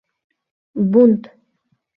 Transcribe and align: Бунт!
Бунт! 0.95 1.31